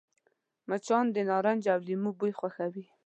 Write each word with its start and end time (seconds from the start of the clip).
مچان 0.69 1.05
د 1.11 1.17
نارنج 1.29 1.63
او 1.73 1.79
لیمو 1.87 2.11
بوی 2.19 2.33
خوښوي 2.39 2.85